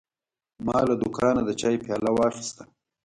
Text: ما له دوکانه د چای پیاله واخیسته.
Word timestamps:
ما 0.65 0.77
له 0.89 0.95
دوکانه 1.01 1.41
د 1.45 1.49
چای 1.61 1.75
پیاله 1.83 2.11
واخیسته. 2.13 2.63